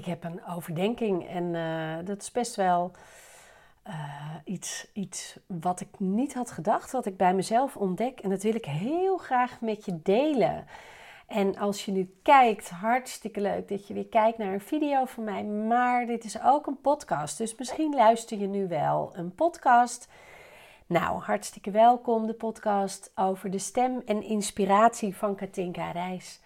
ik 0.00 0.06
heb 0.06 0.24
een 0.24 0.46
overdenking 0.46 1.28
en 1.28 1.54
uh, 1.54 2.06
dat 2.06 2.22
is 2.22 2.30
best 2.30 2.56
wel 2.56 2.92
uh, 3.86 4.34
iets, 4.44 4.86
iets 4.92 5.38
wat 5.46 5.80
ik 5.80 5.88
niet 5.98 6.34
had 6.34 6.50
gedacht, 6.50 6.92
wat 6.92 7.06
ik 7.06 7.16
bij 7.16 7.34
mezelf 7.34 7.76
ontdek. 7.76 8.20
En 8.20 8.30
dat 8.30 8.42
wil 8.42 8.54
ik 8.54 8.64
heel 8.64 9.16
graag 9.16 9.60
met 9.60 9.84
je 9.84 10.02
delen. 10.02 10.66
En 11.26 11.56
als 11.56 11.84
je 11.84 11.92
nu 11.92 12.14
kijkt, 12.22 12.70
hartstikke 12.70 13.40
leuk 13.40 13.68
dat 13.68 13.86
je 13.86 13.94
weer 13.94 14.06
kijkt 14.06 14.38
naar 14.38 14.52
een 14.52 14.60
video 14.60 15.04
van 15.04 15.24
mij. 15.24 15.44
Maar 15.44 16.06
dit 16.06 16.24
is 16.24 16.42
ook 16.42 16.66
een 16.66 16.80
podcast. 16.80 17.38
Dus 17.38 17.54
misschien 17.54 17.94
luister 17.94 18.38
je 18.38 18.46
nu 18.46 18.68
wel 18.68 19.10
een 19.14 19.34
podcast. 19.34 20.08
Nou, 20.86 21.20
hartstikke 21.20 21.70
welkom. 21.70 22.26
De 22.26 22.34
podcast 22.34 23.12
over 23.14 23.50
de 23.50 23.58
stem 23.58 24.02
en 24.06 24.22
inspiratie 24.22 25.16
van 25.16 25.34
Katinka 25.34 25.90
Reis. 25.90 26.40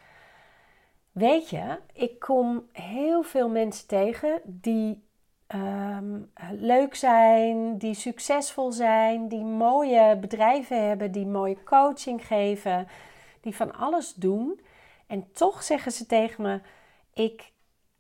Weet 1.15 1.51
je, 1.51 1.79
ik 1.93 2.19
kom 2.19 2.69
heel 2.73 3.23
veel 3.23 3.49
mensen 3.49 3.87
tegen 3.87 4.41
die 4.45 5.03
Ehm, 5.46 6.21
leuk 6.59 6.95
zijn, 6.95 7.79
die 7.79 7.95
succesvol 7.95 8.72
zijn, 8.72 9.29
die 9.29 9.45
mooie 9.45 10.17
bedrijven 10.21 10.89
hebben, 10.89 11.13
die 11.13 11.27
mooie 11.27 11.63
coaching 11.64 12.27
geven, 12.27 12.89
die 13.41 13.57
van 13.57 13.75
alles 13.75 14.14
doen. 14.14 14.61
En 15.07 15.32
toch 15.32 15.63
zeggen 15.63 15.93
ze 15.93 16.07
tegen 16.07 16.43
me: 16.43 16.61
Ik 17.13 17.53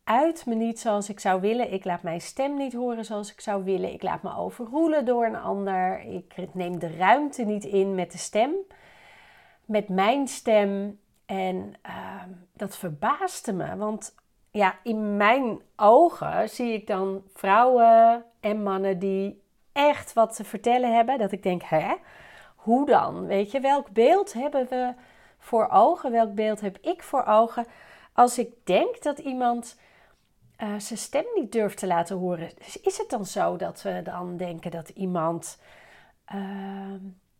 uit 0.04 0.46
me 0.46 0.54
niet 0.54 0.80
zoals 0.80 1.08
ik 1.08 1.20
zou 1.20 1.40
willen. 1.40 1.72
Ik 1.72 1.84
laat 1.84 2.02
mijn 2.02 2.20
stem 2.20 2.56
niet 2.56 2.72
horen 2.72 3.04
zoals 3.04 3.32
ik 3.32 3.40
zou 3.40 3.64
willen. 3.64 3.92
Ik 3.92 4.02
laat 4.02 4.22
me 4.22 4.36
overroelen 4.36 5.04
door 5.04 5.26
een 5.26 5.36
ander. 5.36 6.00
Ik 6.00 6.54
neem 6.54 6.78
de 6.78 6.96
ruimte 6.96 7.44
niet 7.44 7.64
in 7.64 7.94
met 7.94 8.12
de 8.12 8.18
stem, 8.18 8.52
met 9.64 9.88
mijn 9.88 10.28
stem. 10.28 10.98
En 11.26 11.74
uh, 11.86 12.22
dat 12.52 12.76
verbaasde 12.76 13.52
me, 13.52 13.76
want 13.76 14.14
ja, 14.50 14.78
in 14.82 15.16
mijn 15.16 15.60
ogen 15.76 16.48
zie 16.48 16.72
ik 16.72 16.86
dan 16.86 17.22
vrouwen 17.34 18.24
en 18.40 18.62
mannen 18.62 18.98
die 18.98 19.42
echt 19.72 20.12
wat 20.12 20.36
te 20.36 20.44
vertellen 20.44 20.94
hebben. 20.94 21.18
Dat 21.18 21.32
ik 21.32 21.42
denk, 21.42 21.62
hè? 21.62 21.94
Hoe 22.56 22.86
dan? 22.86 23.26
Weet 23.26 23.50
je, 23.50 23.60
welk 23.60 23.90
beeld 23.90 24.32
hebben 24.32 24.68
we 24.68 24.94
voor 25.38 25.68
ogen? 25.68 26.10
Welk 26.10 26.34
beeld 26.34 26.60
heb 26.60 26.78
ik 26.80 27.02
voor 27.02 27.24
ogen? 27.24 27.66
Als 28.12 28.38
ik 28.38 28.48
denk 28.64 29.02
dat 29.02 29.18
iemand 29.18 29.78
uh, 30.58 30.68
zijn 30.78 30.98
stem 30.98 31.24
niet 31.34 31.52
durft 31.52 31.78
te 31.78 31.86
laten 31.86 32.16
horen, 32.16 32.50
is 32.82 32.98
het 32.98 33.10
dan 33.10 33.26
zo 33.26 33.56
dat 33.56 33.82
we 33.82 34.00
dan 34.02 34.36
denken 34.36 34.70
dat 34.70 34.88
iemand 34.88 35.60
uh, 36.34 36.94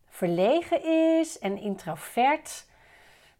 verlegen 0.07 0.83
is 1.19 1.39
en 1.39 1.57
introvert? 1.57 2.65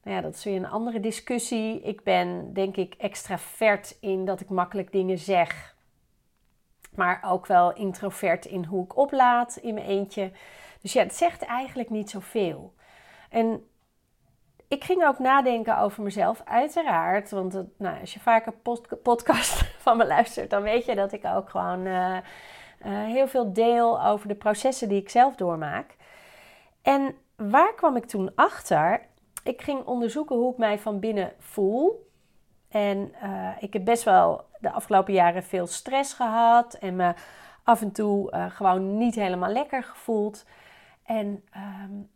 Nou 0.05 0.17
ja, 0.17 0.23
dat 0.23 0.35
is 0.35 0.43
weer 0.43 0.55
een 0.55 0.67
andere 0.67 0.99
discussie. 0.99 1.81
Ik 1.81 2.03
ben 2.03 2.53
denk 2.53 2.75
ik 2.77 2.93
extravert 2.93 3.97
in 3.99 4.25
dat 4.25 4.39
ik 4.39 4.49
makkelijk 4.49 4.91
dingen 4.91 5.17
zeg. 5.17 5.75
Maar 6.95 7.23
ook 7.25 7.45
wel 7.45 7.73
introvert 7.73 8.45
in 8.45 8.65
hoe 8.65 8.83
ik 8.83 8.97
oplaat 8.97 9.55
in 9.55 9.73
mijn 9.73 9.85
eentje. 9.85 10.31
Dus 10.81 10.93
ja, 10.93 11.03
het 11.03 11.15
zegt 11.15 11.41
eigenlijk 11.41 11.89
niet 11.89 12.09
zoveel. 12.09 12.73
En 13.29 13.67
ik 14.67 14.83
ging 14.83 15.05
ook 15.05 15.19
nadenken 15.19 15.77
over 15.77 16.03
mezelf, 16.03 16.41
uiteraard. 16.45 17.31
Want 17.31 17.53
nou, 17.77 17.99
als 17.99 18.13
je 18.13 18.19
vaker 18.19 18.53
podcast 19.03 19.65
van 19.85 19.97
me 19.97 20.07
luistert, 20.07 20.49
dan 20.49 20.61
weet 20.61 20.85
je 20.85 20.95
dat 20.95 21.11
ik 21.11 21.25
ook 21.25 21.49
gewoon 21.49 21.85
uh, 21.85 22.17
uh, 22.85 23.03
heel 23.05 23.27
veel 23.27 23.53
deel 23.53 24.05
over 24.05 24.27
de 24.27 24.35
processen 24.35 24.89
die 24.89 25.01
ik 25.01 25.09
zelf 25.09 25.35
doormaak. 25.35 25.95
En 26.81 27.15
waar 27.35 27.73
kwam 27.73 27.95
ik 27.95 28.05
toen 28.05 28.31
achter? 28.35 29.01
Ik 29.45 29.61
ging 29.61 29.85
onderzoeken 29.85 30.35
hoe 30.35 30.51
ik 30.51 30.57
mij 30.57 30.79
van 30.79 30.99
binnen 30.99 31.33
voel. 31.37 32.09
En 32.69 33.13
uh, 33.23 33.49
ik 33.59 33.73
heb 33.73 33.85
best 33.85 34.03
wel 34.03 34.45
de 34.59 34.71
afgelopen 34.71 35.13
jaren 35.13 35.43
veel 35.43 35.67
stress 35.67 36.13
gehad 36.13 36.73
en 36.73 36.95
me 36.95 37.13
af 37.63 37.81
en 37.81 37.91
toe 37.91 38.31
uh, 38.31 38.45
gewoon 38.49 38.97
niet 38.97 39.15
helemaal 39.15 39.51
lekker 39.51 39.83
gevoeld. 39.83 40.45
En 41.03 41.43
um, 41.83 42.09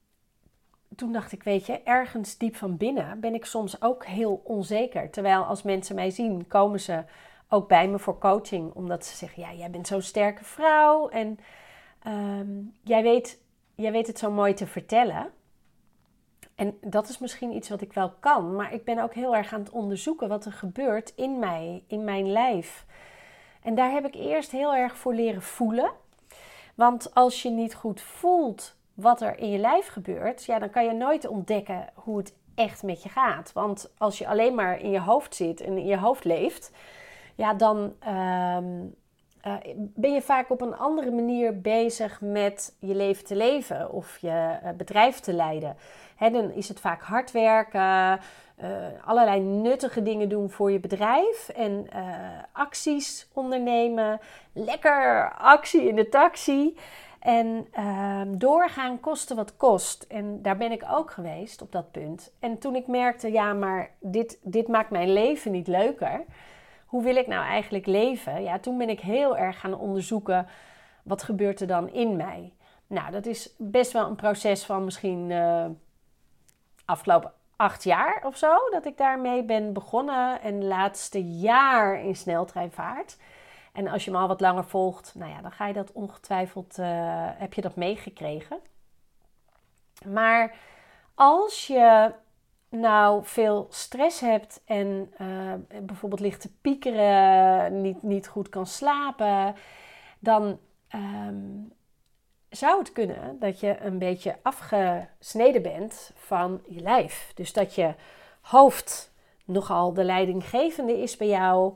toen 0.95 1.11
dacht 1.11 1.31
ik, 1.31 1.43
weet 1.43 1.65
je, 1.65 1.83
ergens 1.83 2.37
diep 2.37 2.55
van 2.55 2.77
binnen 2.77 3.19
ben 3.19 3.33
ik 3.33 3.45
soms 3.45 3.81
ook 3.81 4.05
heel 4.05 4.41
onzeker. 4.43 5.09
Terwijl 5.09 5.43
als 5.43 5.63
mensen 5.63 5.95
mij 5.95 6.09
zien, 6.09 6.47
komen 6.47 6.79
ze 6.79 7.03
ook 7.49 7.67
bij 7.67 7.87
me 7.87 7.99
voor 7.99 8.17
coaching, 8.17 8.73
omdat 8.73 9.05
ze 9.05 9.15
zeggen, 9.15 9.43
ja, 9.43 9.53
jij 9.53 9.69
bent 9.69 9.87
zo'n 9.87 10.01
sterke 10.01 10.43
vrouw 10.43 11.09
en 11.09 11.39
um, 12.07 12.75
jij, 12.83 13.03
weet, 13.03 13.41
jij 13.75 13.91
weet 13.91 14.07
het 14.07 14.19
zo 14.19 14.31
mooi 14.31 14.53
te 14.53 14.67
vertellen. 14.67 15.31
En 16.59 16.77
dat 16.81 17.09
is 17.09 17.17
misschien 17.17 17.55
iets 17.55 17.69
wat 17.69 17.81
ik 17.81 17.93
wel 17.93 18.13
kan, 18.19 18.55
maar 18.55 18.73
ik 18.73 18.83
ben 18.83 18.99
ook 18.99 19.13
heel 19.13 19.35
erg 19.35 19.53
aan 19.53 19.59
het 19.59 19.69
onderzoeken 19.69 20.27
wat 20.27 20.45
er 20.45 20.51
gebeurt 20.51 21.13
in 21.15 21.39
mij, 21.39 21.83
in 21.87 22.03
mijn 22.03 22.31
lijf. 22.31 22.85
En 23.61 23.75
daar 23.75 23.91
heb 23.91 24.05
ik 24.05 24.15
eerst 24.15 24.51
heel 24.51 24.75
erg 24.75 24.97
voor 24.97 25.13
leren 25.13 25.41
voelen. 25.41 25.91
Want 26.75 27.13
als 27.15 27.41
je 27.41 27.49
niet 27.49 27.75
goed 27.75 28.01
voelt 28.01 28.75
wat 28.93 29.21
er 29.21 29.37
in 29.37 29.49
je 29.49 29.57
lijf 29.57 29.87
gebeurt, 29.87 30.45
ja, 30.45 30.59
dan 30.59 30.69
kan 30.69 30.85
je 30.85 30.93
nooit 30.93 31.27
ontdekken 31.27 31.89
hoe 31.93 32.17
het 32.17 32.33
echt 32.55 32.83
met 32.83 33.03
je 33.03 33.09
gaat. 33.09 33.53
Want 33.53 33.91
als 33.97 34.17
je 34.17 34.27
alleen 34.27 34.55
maar 34.55 34.79
in 34.79 34.91
je 34.91 35.01
hoofd 35.01 35.35
zit 35.35 35.61
en 35.61 35.77
in 35.77 35.85
je 35.85 35.97
hoofd 35.97 36.23
leeft, 36.23 36.71
ja, 37.35 37.53
dan 37.53 37.93
ehm, 37.99 38.85
eh, 39.41 39.53
ben 39.75 40.13
je 40.13 40.21
vaak 40.21 40.49
op 40.49 40.61
een 40.61 40.77
andere 40.77 41.11
manier 41.11 41.61
bezig 41.61 42.21
met 42.21 42.75
je 42.79 42.95
leven 42.95 43.25
te 43.25 43.35
leven 43.35 43.91
of 43.91 44.17
je 44.17 44.59
uh, 44.63 44.69
bedrijf 44.77 45.19
te 45.19 45.33
leiden. 45.33 45.75
Dan 46.19 46.51
is 46.51 46.67
het 46.67 46.79
vaak 46.79 47.01
hard 47.01 47.31
werken, 47.31 48.19
uh, 48.61 48.67
allerlei 49.05 49.39
nuttige 49.39 50.01
dingen 50.01 50.29
doen 50.29 50.49
voor 50.49 50.71
je 50.71 50.79
bedrijf 50.79 51.49
en 51.49 51.87
acties 52.51 53.27
ondernemen. 53.33 54.19
Lekker 54.53 55.31
actie 55.37 55.87
in 55.87 55.95
de 55.95 56.09
taxi. 56.09 56.77
En 57.19 57.67
ehm, 57.71 58.37
doorgaan 58.37 58.99
kosten 58.99 59.35
wat 59.35 59.57
kost. 59.57 60.03
En 60.03 60.41
daar 60.41 60.57
ben 60.57 60.71
ik 60.71 60.83
ook 60.91 61.11
geweest 61.11 61.61
op 61.61 61.71
dat 61.71 61.91
punt. 61.91 62.31
En 62.39 62.57
toen 62.57 62.75
ik 62.75 62.87
merkte, 62.87 63.31
ja, 63.31 63.53
maar 63.53 63.91
dit, 63.99 64.39
dit 64.43 64.67
maakt 64.67 64.89
mijn 64.89 65.13
leven 65.13 65.51
niet 65.51 65.67
leuker 65.67 66.25
hoe 66.89 67.03
wil 67.03 67.15
ik 67.15 67.27
nou 67.27 67.45
eigenlijk 67.45 67.85
leven? 67.85 68.43
Ja, 68.43 68.59
toen 68.59 68.77
ben 68.77 68.89
ik 68.89 68.99
heel 68.99 69.37
erg 69.37 69.59
gaan 69.59 69.73
onderzoeken 69.73 70.47
wat 71.03 71.23
gebeurt 71.23 71.61
er 71.61 71.67
dan 71.67 71.89
in 71.89 72.15
mij. 72.15 72.53
Nou, 72.87 73.11
dat 73.11 73.25
is 73.25 73.55
best 73.57 73.91
wel 73.91 74.07
een 74.07 74.15
proces 74.15 74.63
van 74.63 74.83
misschien 74.83 75.29
uh, 75.29 75.65
afgelopen 76.89 77.31
acht 77.55 77.83
jaar 77.83 78.25
of 78.25 78.37
zo 78.37 78.69
dat 78.71 78.85
ik 78.85 78.97
daarmee 78.97 79.43
ben 79.43 79.73
begonnen. 79.73 80.41
En 80.41 80.67
laatste 80.67 81.23
jaar 81.23 82.01
in 82.01 82.15
sneltreinvaart. 82.15 83.17
En 83.73 83.87
als 83.87 84.05
je 84.05 84.11
me 84.11 84.17
al 84.17 84.27
wat 84.27 84.41
langer 84.41 84.65
volgt, 84.65 85.15
nou 85.15 85.31
ja, 85.31 85.41
dan 85.41 85.51
ga 85.51 85.67
je 85.67 85.73
dat 85.73 85.91
ongetwijfeld, 85.91 86.77
uh, 86.79 86.85
heb 87.33 87.53
je 87.53 87.61
dat 87.61 87.75
meegekregen. 87.75 88.59
Maar 90.05 90.55
als 91.15 91.67
je 91.67 92.13
nou 92.69 93.25
veel 93.25 93.67
stress 93.69 94.19
hebt 94.19 94.61
en 94.65 95.13
uh, 95.21 95.81
bijvoorbeeld 95.81 96.21
ligt 96.21 96.41
te 96.41 96.51
piekeren, 96.61 97.81
niet, 97.81 98.03
niet 98.03 98.27
goed 98.27 98.49
kan 98.49 98.65
slapen, 98.65 99.55
dan 100.19 100.59
um, 100.95 101.73
zou 102.49 102.79
het 102.79 102.91
kunnen 102.91 103.39
dat 103.39 103.59
je 103.59 103.79
een 103.79 103.97
beetje 103.97 104.35
afgesneden 104.41 105.61
bent 105.61 106.11
van 106.15 106.61
je 106.67 106.79
lijf. 106.79 107.31
Dus 107.35 107.53
dat 107.53 107.75
je 107.75 107.93
hoofd 108.41 109.13
nogal 109.45 109.93
de 109.93 110.03
leidinggevende 110.03 111.01
is 111.01 111.17
bij 111.17 111.27
jou 111.27 111.73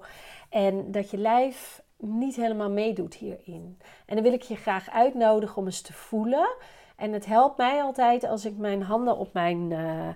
en 0.50 0.91
dat 0.91 1.09
je 1.09 1.17
lijf 1.17 1.81
niet 1.97 2.35
helemaal 2.35 2.69
meedoet 2.69 3.13
hierin. 3.13 3.78
En 4.06 4.16
dan 4.16 4.23
wil 4.23 4.33
ik 4.33 4.41
je 4.41 4.56
graag 4.56 4.89
uitnodigen 4.89 5.57
om 5.57 5.66
eens 5.66 5.81
te 5.81 5.94
voelen. 5.94 6.56
En 6.95 7.13
het 7.13 7.25
helpt 7.25 7.57
mij 7.57 7.81
altijd 7.81 8.23
als 8.23 8.45
ik 8.45 8.57
mijn 8.57 8.83
handen 8.83 9.17
op 9.17 9.33
mijn 9.33 9.72
uh, 9.72 10.07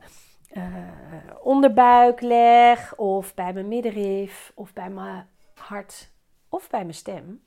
uh, 0.54 0.64
onderbuik 1.42 2.22
leg, 2.22 2.96
of 2.96 3.34
bij 3.34 3.54
mijn 3.54 3.68
middenrif, 3.68 4.52
of 4.56 4.74
bij 4.74 4.90
mijn 4.90 5.28
hart, 5.54 6.10
of 6.50 6.70
bij 6.70 6.82
mijn 6.82 6.94
stem. 6.94 7.44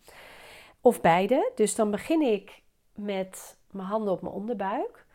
Of 0.80 1.00
beide. 1.00 1.52
Dus 1.54 1.74
dan 1.74 1.90
begin 1.90 2.22
ik 2.22 2.59
met 3.00 3.58
mijn 3.70 3.86
handen 3.86 4.12
op 4.12 4.22
mijn 4.22 4.34
onderbuik. 4.34 5.06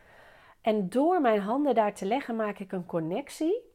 En 0.60 0.88
door 0.88 1.20
mijn 1.20 1.40
handen 1.40 1.74
daar 1.74 1.94
te 1.94 2.06
leggen, 2.06 2.36
maak 2.36 2.58
ik 2.58 2.72
een 2.72 2.86
connectie 2.86 3.74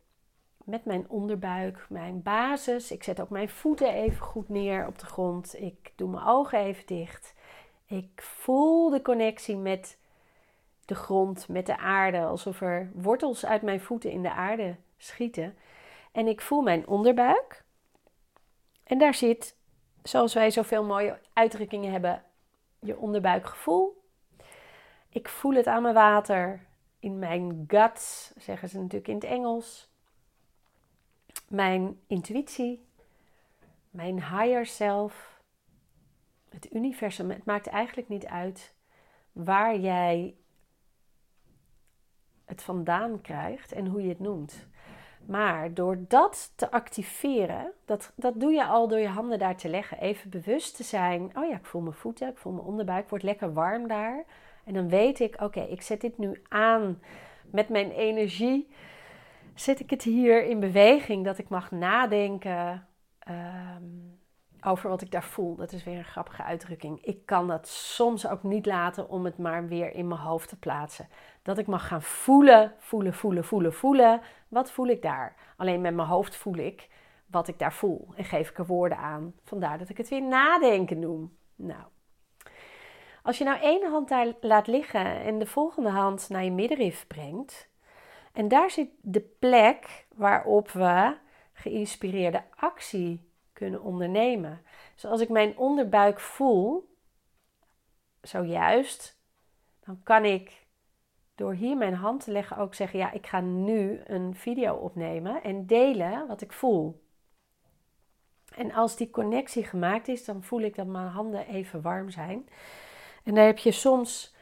met 0.65 0.85
mijn 0.85 1.09
onderbuik, 1.09 1.85
mijn 1.89 2.21
basis. 2.21 2.91
Ik 2.91 3.03
zet 3.03 3.21
ook 3.21 3.29
mijn 3.29 3.49
voeten 3.49 3.93
even 3.93 4.25
goed 4.25 4.49
neer 4.49 4.87
op 4.87 4.99
de 4.99 5.05
grond. 5.05 5.61
Ik 5.61 5.93
doe 5.95 6.09
mijn 6.09 6.25
ogen 6.25 6.59
even 6.59 6.85
dicht. 6.85 7.33
Ik 7.85 8.21
voel 8.21 8.89
de 8.89 9.01
connectie 9.01 9.57
met 9.57 9.97
de 10.85 10.95
grond, 10.95 11.47
met 11.47 11.65
de 11.65 11.77
aarde, 11.77 12.23
alsof 12.23 12.61
er 12.61 12.91
wortels 12.93 13.45
uit 13.45 13.61
mijn 13.61 13.81
voeten 13.81 14.11
in 14.11 14.21
de 14.21 14.31
aarde 14.31 14.75
schieten. 14.97 15.57
En 16.11 16.27
ik 16.27 16.41
voel 16.41 16.61
mijn 16.61 16.87
onderbuik. 16.87 17.63
En 18.83 18.97
daar 18.97 19.13
zit, 19.13 19.55
zoals 20.03 20.33
wij 20.33 20.51
zoveel 20.51 20.83
mooie 20.83 21.19
uitdrukkingen 21.33 21.91
hebben, 21.91 22.23
je 22.79 22.97
onderbuikgevoel. 22.97 24.00
Ik 25.11 25.29
voel 25.29 25.53
het 25.53 25.67
aan 25.67 25.81
mijn 25.81 25.93
water, 25.93 26.65
in 26.99 27.19
mijn 27.19 27.63
guts, 27.67 28.33
zeggen 28.37 28.69
ze 28.69 28.77
natuurlijk 28.77 29.07
in 29.07 29.15
het 29.15 29.23
Engels. 29.23 29.89
Mijn 31.47 31.99
intuïtie, 32.07 32.85
mijn 33.89 34.15
higher 34.15 34.65
self, 34.65 35.41
het 36.49 36.73
universum. 36.73 37.29
Het 37.29 37.45
maakt 37.45 37.67
eigenlijk 37.67 38.07
niet 38.07 38.25
uit 38.25 38.73
waar 39.31 39.77
jij 39.77 40.35
het 42.45 42.61
vandaan 42.61 43.21
krijgt 43.21 43.71
en 43.71 43.87
hoe 43.87 44.01
je 44.01 44.09
het 44.09 44.19
noemt. 44.19 44.67
Maar 45.25 45.73
door 45.73 45.97
dat 46.07 46.51
te 46.55 46.71
activeren, 46.71 47.71
dat, 47.85 48.11
dat 48.15 48.39
doe 48.39 48.51
je 48.51 48.65
al 48.65 48.87
door 48.87 48.99
je 48.99 49.07
handen 49.07 49.39
daar 49.39 49.57
te 49.57 49.69
leggen. 49.69 49.99
Even 49.99 50.29
bewust 50.29 50.75
te 50.75 50.83
zijn. 50.83 51.37
Oh 51.37 51.49
ja, 51.49 51.55
ik 51.55 51.65
voel 51.65 51.81
mijn 51.81 51.95
voeten, 51.95 52.29
ik 52.29 52.37
voel 52.37 52.53
mijn 52.53 52.65
onderbuik, 52.65 53.09
wordt 53.09 53.23
lekker 53.23 53.53
warm 53.53 53.87
daar. 53.87 54.25
En 54.63 54.73
dan 54.73 54.89
weet 54.89 55.19
ik, 55.19 55.41
oké, 55.41 55.61
ik 55.61 55.81
zet 55.81 56.01
dit 56.01 56.17
nu 56.17 56.41
aan 56.47 57.01
met 57.51 57.69
mijn 57.69 57.91
energie. 57.91 58.73
Zet 59.55 59.79
ik 59.79 59.89
het 59.89 60.03
hier 60.03 60.45
in 60.45 60.59
beweging 60.59 61.25
dat 61.25 61.37
ik 61.37 61.49
mag 61.49 61.71
nadenken 61.71 62.87
ehm, 63.19 63.83
over 64.61 64.89
wat 64.89 65.01
ik 65.01 65.11
daar 65.11 65.23
voel. 65.23 65.55
Dat 65.55 65.71
is 65.71 65.83
weer 65.83 65.97
een 65.97 66.03
grappige 66.03 66.43
uitdrukking. 66.43 67.05
Ik 67.05 67.25
kan 67.25 67.47
dat 67.47 67.67
soms 67.67 68.27
ook 68.27 68.43
niet 68.43 68.65
laten 68.65 69.09
om 69.09 69.25
het 69.25 69.37
maar 69.37 69.67
weer 69.67 69.93
in 69.93 70.07
mijn 70.07 70.19
hoofd 70.19 70.49
te 70.49 70.59
plaatsen. 70.59 71.07
Dat 71.41 71.57
ik 71.57 71.67
mag 71.67 71.87
gaan 71.87 72.01
voelen, 72.01 72.73
voelen, 72.77 73.13
voelen, 73.13 73.43
voelen, 73.43 73.73
voelen. 73.73 74.21
Wat 74.47 74.71
voel 74.71 74.87
ik 74.87 75.01
daar? 75.01 75.35
Alleen 75.57 75.81
met 75.81 75.95
mijn 75.95 76.07
hoofd 76.07 76.35
voel 76.35 76.55
ik 76.55 76.89
wat 77.31 77.47
ik 77.47 77.59
daar 77.59 77.73
voel 77.73 78.07
en 78.15 78.23
geef 78.23 78.49
ik 78.49 78.57
er 78.57 78.65
woorden 78.65 78.97
aan. 78.97 79.33
Vandaar 79.43 79.77
dat 79.77 79.89
ik 79.89 79.97
het 79.97 80.09
weer 80.09 80.23
nadenken 80.23 80.99
noem. 80.99 81.37
Nou, 81.55 81.83
als 83.21 83.37
je 83.37 83.43
nou 83.43 83.59
één 83.59 83.89
hand 83.89 84.09
daar 84.09 84.33
laat 84.41 84.67
liggen 84.67 85.21
en 85.21 85.39
de 85.39 85.45
volgende 85.45 85.89
hand 85.89 86.29
naar 86.29 86.43
je 86.43 86.51
middenrif 86.51 87.07
brengt, 87.07 87.69
en 88.33 88.47
daar 88.47 88.71
zit 88.71 88.89
de 89.01 89.21
plek 89.21 90.05
waarop 90.15 90.71
we 90.71 91.15
geïnspireerde 91.53 92.43
actie 92.55 93.29
kunnen 93.53 93.81
ondernemen. 93.81 94.61
Dus 94.93 95.05
als 95.05 95.21
ik 95.21 95.29
mijn 95.29 95.57
onderbuik 95.57 96.19
voel, 96.19 96.95
zojuist, 98.21 99.19
dan 99.79 100.03
kan 100.03 100.25
ik 100.25 100.65
door 101.35 101.53
hier 101.53 101.77
mijn 101.77 101.93
hand 101.93 102.23
te 102.23 102.31
leggen 102.31 102.57
ook 102.57 102.73
zeggen: 102.73 102.99
Ja, 102.99 103.11
ik 103.11 103.27
ga 103.27 103.39
nu 103.39 104.01
een 104.05 104.35
video 104.35 104.75
opnemen 104.75 105.43
en 105.43 105.65
delen 105.65 106.27
wat 106.27 106.41
ik 106.41 106.53
voel. 106.53 107.03
En 108.55 108.73
als 108.73 108.95
die 108.95 109.09
connectie 109.09 109.63
gemaakt 109.63 110.07
is, 110.07 110.25
dan 110.25 110.43
voel 110.43 110.61
ik 110.61 110.75
dat 110.75 110.87
mijn 110.87 111.07
handen 111.07 111.47
even 111.47 111.81
warm 111.81 112.09
zijn. 112.09 112.49
En 113.23 113.35
daar 113.35 113.45
heb 113.45 113.57
je 113.57 113.71
soms 113.71 114.35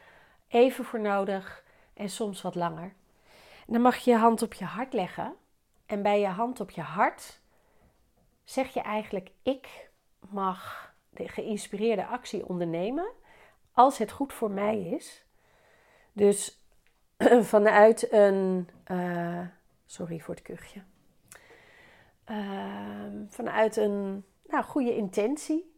even 0.48 0.86
voor 0.86 1.00
nodig 1.00 1.64
en 1.94 2.10
soms 2.10 2.42
wat 2.42 2.56
langer. 2.56 2.94
Dan 3.68 3.82
mag 3.82 3.98
je 3.98 4.12
je 4.12 4.18
hand 4.18 4.42
op 4.42 4.54
je 4.54 4.66
hart 4.66 4.94
leggen. 4.94 5.36
En 5.86 6.02
bij 6.02 6.20
je 6.20 6.28
hand 6.28 6.60
op 6.60 6.70
je 6.70 6.82
hart 6.82 7.40
zeg 8.44 8.74
je 8.74 8.82
eigenlijk: 8.82 9.32
Ik 9.44 9.90
mag 10.30 10.94
de 11.10 11.28
geïnspireerde 11.28 12.06
actie 12.06 12.48
ondernemen 12.48 13.12
als 13.74 13.98
het 13.98 14.12
goed 14.12 14.34
voor 14.34 14.52
mij 14.52 14.80
is. 14.80 15.26
Dus 16.14 16.64
vanuit 17.54 18.12
een. 18.12 18.70
Uh, 18.92 19.42
sorry 19.86 20.20
voor 20.20 20.34
het 20.34 20.44
kuchje. 20.44 20.82
Uh, 22.32 23.06
vanuit 23.28 23.76
een 23.76 24.26
nou, 24.48 24.64
goede 24.64 24.96
intentie 24.96 25.74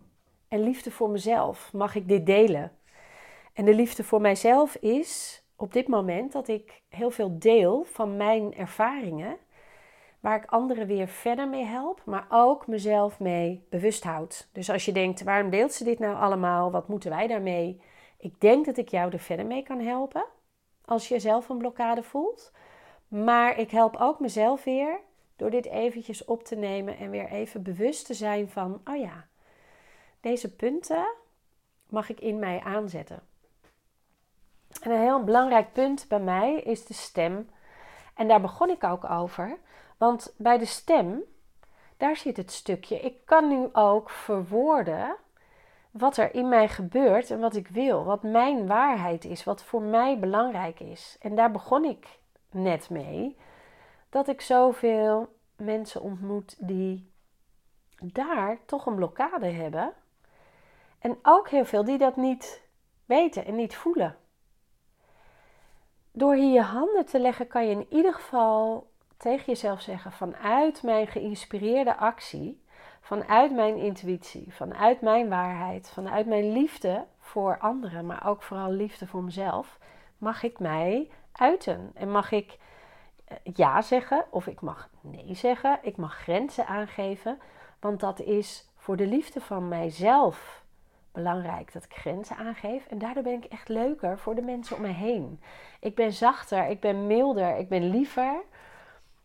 en 0.48 0.60
liefde 0.60 0.92
voor 0.92 1.10
mezelf 1.10 1.74
mag 1.74 1.96
ik 1.96 2.08
dit 2.08 2.26
delen. 2.26 2.72
En 3.54 3.66
de 3.66 3.74
liefde 3.74 4.04
voor 4.04 4.22
mijzelf 4.22 4.76
is 4.76 5.44
op 5.56 5.74
dit 5.74 5.88
moment 5.88 6.32
dat 6.32 6.48
ik 6.48 6.82
heel 6.90 7.12
veel 7.12 7.40
deel 7.40 7.84
van 7.84 8.18
mijn 8.18 8.56
ervaringen, 8.56 9.38
waar 10.20 10.44
ik 10.44 10.50
anderen 10.50 10.88
weer 10.88 11.08
verder 11.08 11.50
mee 11.50 11.66
help, 11.66 12.02
maar 12.06 12.26
ook 12.30 12.68
mezelf 12.68 13.20
mee 13.20 13.66
bewust 13.70 14.04
houd. 14.04 14.50
Dus 14.52 14.70
als 14.70 14.86
je 14.86 14.92
denkt, 14.92 15.24
waarom 15.24 15.50
deelt 15.50 15.74
ze 15.74 15.84
dit 15.84 16.00
nou 16.00 16.16
allemaal? 16.16 16.72
Wat 16.72 16.88
moeten 16.88 17.10
wij 17.10 17.28
daarmee? 17.28 17.82
Ik 18.18 18.42
denk 18.42 18.66
dat 18.66 18.78
ik 18.78 18.90
jou 18.90 19.12
er 19.12 19.20
verder 19.20 19.46
mee 19.46 19.64
kan 19.64 19.80
helpen 19.80 20.26
als 20.86 21.08
je 21.08 21.20
zelf 21.20 21.50
een 21.50 21.58
blokkade 21.58 22.04
voelt. 22.04 22.52
Maar 23.08 23.58
ik 23.58 23.72
help 23.72 23.96
ook 23.96 24.20
mezelf 24.20 24.64
weer 24.64 25.00
door 25.36 25.50
dit 25.50 25.66
eventjes 25.66 26.26
op 26.26 26.44
te 26.44 26.56
nemen 26.56 26.98
en 26.98 27.10
weer 27.10 27.30
even 27.30 27.64
bewust 27.64 28.06
te 28.06 28.14
zijn 28.14 28.50
van, 28.50 28.82
oh 28.86 28.98
ja, 28.98 29.28
deze 30.20 30.56
punten 30.56 31.14
mag 31.90 32.10
ik 32.10 32.20
in 32.20 32.40
mij 32.40 32.60
aanzetten. 32.60 33.24
En 34.82 34.92
een 34.92 35.00
heel 35.02 35.24
belangrijk 35.24 35.74
punt 35.74 36.06
bij 36.08 36.20
mij 36.20 36.56
is 36.56 36.86
de 36.86 36.94
stem. 36.94 37.50
En 38.16 38.28
daar 38.28 38.42
begon 38.42 38.70
ik 38.70 38.84
ook 38.84 39.10
over. 39.10 39.58
Want 39.98 40.34
bij 40.38 40.58
de 40.58 40.66
stem, 40.66 41.24
daar 41.98 42.16
zit 42.16 42.38
het 42.38 42.52
stukje. 42.52 43.00
Ik 43.00 43.26
kan 43.26 43.48
nu 43.48 43.70
ook 43.74 44.10
verwoorden 44.10 45.16
wat 45.92 46.18
er 46.18 46.34
in 46.34 46.50
mij 46.50 46.68
gebeurt 46.68 47.32
en 47.32 47.40
wat 47.40 47.56
ik 47.56 47.68
wil. 47.68 48.04
Wat 48.04 48.24
mijn 48.24 48.68
waarheid 48.68 49.26
is, 49.26 49.44
wat 49.44 49.64
voor 49.64 49.82
mij 49.82 50.20
belangrijk 50.20 50.80
is. 50.80 51.18
En 51.20 51.36
daar 51.36 51.52
begon 51.52 51.86
ik 51.86 52.20
net 52.52 52.90
mee. 52.90 53.38
Dat 54.10 54.28
ik 54.28 54.42
zoveel 54.42 55.36
mensen 55.56 56.02
ontmoet 56.02 56.56
die 56.68 57.12
daar 58.02 58.58
toch 58.66 58.86
een 58.86 58.96
blokkade 58.96 59.50
hebben. 59.50 59.94
En 61.00 61.18
ook 61.22 61.50
heel 61.50 61.66
veel 61.66 61.84
die 61.84 61.98
dat 61.98 62.16
niet 62.16 62.62
weten 63.06 63.46
en 63.46 63.56
niet 63.56 63.76
voelen 63.76 64.16
door 66.12 66.36
hier 66.36 66.54
je 66.54 66.62
handen 66.62 67.06
te 67.06 67.20
leggen 67.20 67.48
kan 67.48 67.68
je 67.68 67.72
in 67.72 67.86
ieder 67.90 68.14
geval 68.14 68.88
tegen 69.18 69.46
jezelf 69.46 69.82
zeggen: 69.82 70.12
vanuit 70.12 70.84
mijn 70.84 71.08
geïnspireerde 71.08 71.98
actie, 71.98 72.62
vanuit 73.02 73.52
mijn 73.52 73.78
intuïtie, 73.78 74.54
vanuit 74.54 75.02
mijn 75.02 75.30
waarheid, 75.30 75.90
vanuit 75.90 76.26
mijn 76.26 76.52
liefde 76.52 77.06
voor 77.20 77.58
anderen, 77.60 78.06
maar 78.06 78.28
ook 78.28 78.44
vooral 78.44 78.72
liefde 78.72 79.08
voor 79.08 79.24
mezelf, 79.24 79.80
mag 80.18 80.44
ik 80.44 80.60
mij 80.60 81.10
uiten 81.32 81.92
en 81.94 82.12
mag 82.12 82.32
ik 82.32 82.58
eh, 83.26 83.38
ja 83.54 83.82
zeggen 83.82 84.26
of 84.30 84.48
ik 84.48 84.62
mag 84.62 84.90
nee 85.02 85.36
zeggen. 85.36 85.80
Ik 85.82 85.98
mag 85.98 86.16
grenzen 86.16 86.68
aangeven, 86.68 87.40
want 87.80 88.00
dat 88.00 88.20
is 88.20 88.70
voor 88.76 88.96
de 88.96 89.08
liefde 89.08 89.42
van 89.42 89.68
mijzelf 89.68 90.61
belangrijk 91.12 91.74
dat 91.74 91.84
ik 91.84 91.94
grenzen 91.94 92.36
aangeef. 92.36 92.86
En 92.88 92.98
daardoor 92.98 93.24
ben 93.24 93.34
ik 93.34 93.46
echt 93.46 93.70
leuker 93.70 94.20
voor 94.20 94.36
de 94.36 94.42
mensen 94.42 94.76
om 94.76 94.82
me 94.82 94.88
heen. 94.88 95.42
Ik 95.80 95.96
ben 95.96 96.14
zachter, 96.14 96.68
ik 96.68 96.80
ben 96.80 97.08
milder, 97.08 97.58
ik 97.58 97.70
ben 97.70 97.90
liever. 97.90 98.42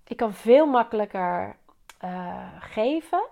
Ik 0.06 0.16
kan 0.16 0.32
veel 0.32 0.66
makkelijker 0.66 1.56
uh, 2.04 2.46
geven, 2.60 3.24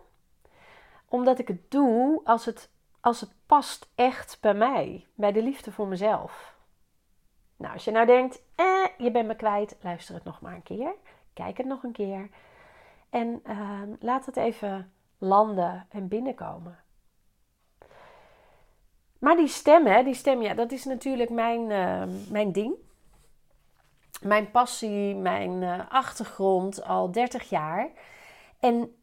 omdat 1.08 1.38
ik 1.38 1.48
het 1.48 1.70
doe 1.70 2.20
als 2.24 2.44
het, 2.44 2.70
als 3.00 3.20
het 3.20 3.30
past 3.46 3.88
echt 3.94 4.38
bij 4.40 4.54
mij, 4.54 5.06
bij 5.14 5.32
de 5.32 5.42
liefde 5.42 5.72
voor 5.72 5.86
mezelf. 5.86 6.54
Nou, 7.56 7.72
als 7.72 7.84
je 7.84 7.90
nou 7.90 8.06
denkt, 8.06 8.42
eh, 8.54 8.84
je 8.98 9.10
bent 9.10 9.26
me 9.26 9.36
kwijt, 9.36 9.76
luister 9.80 10.14
het 10.14 10.24
nog 10.24 10.40
maar 10.40 10.54
een 10.54 10.62
keer. 10.62 10.94
Kijk 11.32 11.56
het 11.56 11.66
nog 11.66 11.82
een 11.82 11.92
keer. 11.92 12.28
En 13.10 13.42
uh, 13.46 13.82
laat 14.00 14.26
het 14.26 14.36
even 14.36 14.92
landen 15.18 15.86
en 15.88 16.08
binnenkomen. 16.08 16.83
Maar 19.24 19.36
die 19.36 19.48
stem, 19.48 19.86
hè, 19.86 20.02
die 20.02 20.14
stem, 20.14 20.42
ja, 20.42 20.54
dat 20.54 20.72
is 20.72 20.84
natuurlijk 20.84 21.30
mijn, 21.30 21.70
uh, 21.70 22.02
mijn 22.30 22.52
ding. 22.52 22.74
Mijn 24.20 24.50
passie, 24.50 25.14
mijn 25.14 25.62
uh, 25.62 25.90
achtergrond 25.90 26.84
al 26.84 27.10
30 27.12 27.48
jaar. 27.48 27.90
En 28.60 28.96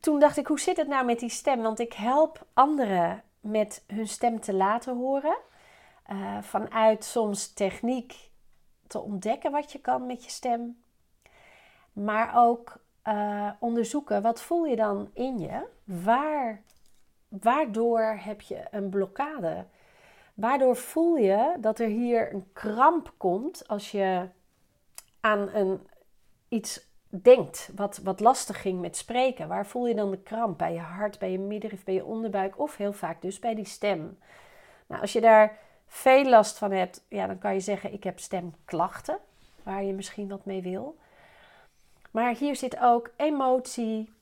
toen 0.00 0.18
dacht 0.18 0.36
ik, 0.36 0.46
hoe 0.46 0.60
zit 0.60 0.76
het 0.76 0.88
nou 0.88 1.04
met 1.04 1.18
die 1.18 1.28
stem? 1.28 1.62
Want 1.62 1.80
ik 1.80 1.92
help 1.92 2.46
anderen 2.54 3.22
met 3.40 3.84
hun 3.86 4.08
stem 4.08 4.40
te 4.40 4.54
laten 4.54 4.96
horen. 4.96 5.36
Uh, 6.12 6.42
vanuit 6.42 7.04
soms 7.04 7.52
techniek 7.52 8.30
te 8.86 9.00
ontdekken 9.00 9.50
wat 9.50 9.72
je 9.72 9.78
kan 9.78 10.06
met 10.06 10.24
je 10.24 10.30
stem. 10.30 10.82
Maar 11.92 12.32
ook 12.34 12.84
onderzoeken, 13.58 14.22
wat 14.22 14.42
voel 14.42 14.64
je 14.64 14.76
dan 14.76 15.10
in 15.14 15.38
je? 15.38 15.66
Waar 15.84 16.62
waardoor 17.28 18.18
heb 18.20 18.40
je 18.40 18.64
een 18.70 18.88
blokkade? 18.88 19.64
Waardoor 20.34 20.76
voel 20.76 21.16
je 21.16 21.56
dat 21.60 21.78
er 21.78 21.88
hier 21.88 22.32
een 22.32 22.48
kramp 22.52 23.12
komt 23.16 23.68
als 23.68 23.90
je 23.90 24.28
aan 25.20 25.48
een, 25.54 25.86
iets 26.48 26.86
denkt 27.08 27.70
wat, 27.74 27.98
wat 27.98 28.20
lastig 28.20 28.60
ging 28.60 28.80
met 28.80 28.96
spreken? 28.96 29.48
Waar 29.48 29.66
voel 29.66 29.86
je 29.86 29.94
dan 29.94 30.10
de 30.10 30.22
kramp? 30.22 30.58
Bij 30.58 30.72
je 30.72 30.78
hart, 30.78 31.18
bij 31.18 31.30
je 31.30 31.38
middenrif, 31.38 31.84
bij 31.84 31.94
je 31.94 32.04
onderbuik 32.04 32.58
of 32.58 32.76
heel 32.76 32.92
vaak 32.92 33.22
dus 33.22 33.38
bij 33.38 33.54
die 33.54 33.64
stem? 33.64 34.18
Nou, 34.86 35.00
als 35.00 35.12
je 35.12 35.20
daar 35.20 35.58
veel 35.86 36.24
last 36.24 36.58
van 36.58 36.70
hebt, 36.70 37.04
ja, 37.08 37.26
dan 37.26 37.38
kan 37.38 37.54
je 37.54 37.60
zeggen: 37.60 37.92
Ik 37.92 38.04
heb 38.04 38.18
stemklachten, 38.18 39.18
waar 39.62 39.84
je 39.84 39.92
misschien 39.92 40.28
wat 40.28 40.44
mee 40.44 40.62
wil. 40.62 40.98
Maar 42.10 42.34
hier 42.34 42.56
zit 42.56 42.78
ook 42.80 43.10
emotie, 43.16 44.12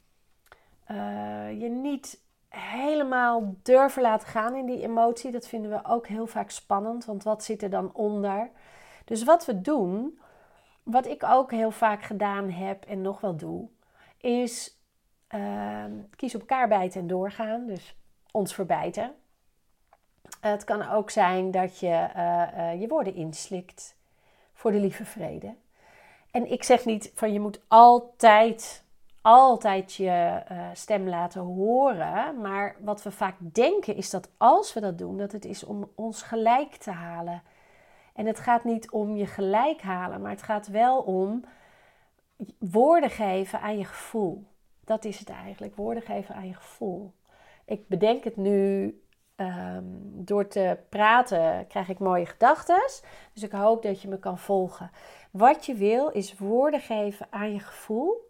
uh, 0.90 1.60
je 1.60 1.68
niet 1.68 2.20
helemaal 2.54 3.54
durven 3.62 4.02
laten 4.02 4.28
gaan 4.28 4.56
in 4.56 4.66
die 4.66 4.82
emotie. 4.82 5.30
Dat 5.30 5.48
vinden 5.48 5.70
we 5.70 5.80
ook 5.84 6.06
heel 6.06 6.26
vaak 6.26 6.50
spannend, 6.50 7.04
want 7.04 7.22
wat 7.22 7.44
zit 7.44 7.62
er 7.62 7.70
dan 7.70 7.90
onder? 7.94 8.50
Dus 9.04 9.24
wat 9.24 9.44
we 9.44 9.60
doen, 9.60 10.18
wat 10.82 11.06
ik 11.06 11.24
ook 11.24 11.50
heel 11.50 11.70
vaak 11.70 12.02
gedaan 12.02 12.50
heb 12.50 12.84
en 12.84 13.00
nog 13.00 13.20
wel 13.20 13.36
doe, 13.36 13.68
is 14.18 14.78
uh, 15.34 15.84
kies 16.16 16.34
op 16.34 16.40
elkaar 16.40 16.68
bijten 16.68 17.00
en 17.00 17.06
doorgaan. 17.06 17.66
Dus 17.66 17.96
ons 18.30 18.54
verbijten. 18.54 19.14
Het 20.40 20.64
kan 20.64 20.90
ook 20.90 21.10
zijn 21.10 21.50
dat 21.50 21.78
je 21.78 22.08
eh, 22.14 22.72
eh, 22.72 22.80
je 22.80 22.88
woorden 22.88 23.14
inslikt 23.14 23.96
voor 24.52 24.70
de 24.70 24.78
lieve 24.78 25.04
vrede. 25.04 25.54
En 26.30 26.50
ik 26.50 26.62
zeg 26.62 26.84
niet 26.84 27.12
van 27.14 27.32
je 27.32 27.40
moet 27.40 27.60
altijd, 27.68 28.83
altijd 29.24 29.94
je 29.94 30.42
uh, 30.52 30.68
stem 30.72 31.08
laten 31.08 31.40
horen. 31.40 32.40
Maar 32.40 32.76
wat 32.80 33.02
we 33.02 33.10
vaak 33.10 33.34
denken 33.40 33.96
is 33.96 34.10
dat 34.10 34.30
als 34.36 34.72
we 34.72 34.80
dat 34.80 34.98
doen, 34.98 35.16
dat 35.16 35.32
het 35.32 35.44
is 35.44 35.64
om 35.64 35.90
ons 35.94 36.22
gelijk 36.22 36.74
te 36.74 36.90
halen. 36.90 37.42
En 38.14 38.26
het 38.26 38.38
gaat 38.38 38.64
niet 38.64 38.90
om 38.90 39.16
je 39.16 39.26
gelijk 39.26 39.82
halen, 39.82 40.20
maar 40.20 40.30
het 40.30 40.42
gaat 40.42 40.66
wel 40.66 40.98
om 40.98 41.44
woorden 42.58 43.10
geven 43.10 43.60
aan 43.60 43.78
je 43.78 43.84
gevoel. 43.84 44.44
Dat 44.84 45.04
is 45.04 45.18
het 45.18 45.30
eigenlijk, 45.30 45.76
woorden 45.76 46.02
geven 46.02 46.34
aan 46.34 46.46
je 46.46 46.54
gevoel. 46.54 47.12
Ik 47.64 47.88
bedenk 47.88 48.24
het 48.24 48.36
nu 48.36 48.84
um, 49.36 50.00
door 50.24 50.48
te 50.48 50.78
praten, 50.88 51.66
krijg 51.66 51.88
ik 51.88 51.98
mooie 51.98 52.26
gedachten. 52.26 52.82
Dus 53.32 53.42
ik 53.42 53.52
hoop 53.52 53.82
dat 53.82 54.02
je 54.02 54.08
me 54.08 54.18
kan 54.18 54.38
volgen. 54.38 54.90
Wat 55.30 55.66
je 55.66 55.74
wil 55.74 56.08
is 56.08 56.38
woorden 56.38 56.80
geven 56.80 57.26
aan 57.30 57.52
je 57.52 57.60
gevoel. 57.60 58.23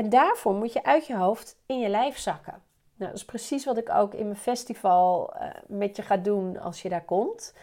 En 0.00 0.08
daarvoor 0.08 0.54
moet 0.54 0.72
je 0.72 0.84
uit 0.84 1.06
je 1.06 1.16
hoofd 1.16 1.56
in 1.66 1.78
je 1.78 1.88
lijf 1.88 2.18
zakken. 2.18 2.62
Nou, 2.96 3.10
dat 3.10 3.20
is 3.20 3.24
precies 3.24 3.64
wat 3.64 3.76
ik 3.76 3.90
ook 3.90 4.14
in 4.14 4.24
mijn 4.24 4.38
festival 4.38 5.34
uh, 5.34 5.48
met 5.66 5.96
je 5.96 6.02
ga 6.02 6.16
doen 6.16 6.58
als 6.58 6.82
je 6.82 6.88
daar 6.88 7.04
komt. 7.04 7.54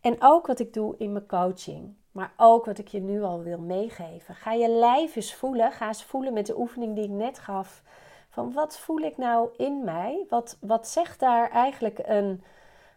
En 0.00 0.16
ook 0.18 0.46
wat 0.46 0.58
ik 0.58 0.72
doe 0.72 0.94
in 0.98 1.12
mijn 1.12 1.26
coaching. 1.26 1.94
Maar 2.12 2.32
ook 2.36 2.64
wat 2.64 2.78
ik 2.78 2.88
je 2.88 3.00
nu 3.00 3.22
al 3.22 3.42
wil 3.42 3.58
meegeven. 3.58 4.34
Ga 4.34 4.52
je 4.52 4.68
lijf 4.68 5.16
eens 5.16 5.34
voelen. 5.34 5.72
Ga 5.72 5.86
eens 5.86 6.04
voelen 6.04 6.32
met 6.32 6.46
de 6.46 6.58
oefening 6.58 6.94
die 6.94 7.04
ik 7.04 7.10
net 7.10 7.38
gaf. 7.38 7.82
Van 8.28 8.52
wat 8.52 8.78
voel 8.78 9.00
ik 9.00 9.16
nou 9.16 9.48
in 9.56 9.84
mij? 9.84 10.26
Wat, 10.28 10.56
wat 10.60 10.88
zegt 10.88 11.20
daar 11.20 11.50
eigenlijk 11.50 11.98
een 12.02 12.42